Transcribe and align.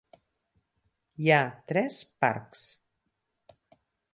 Hi 1.25 1.29
ha 1.35 1.41
tres 1.73 1.99
parcs. 2.25 2.65